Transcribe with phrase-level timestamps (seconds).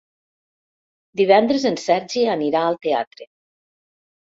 [1.21, 3.31] Divendres en Sergi anirà al teatre.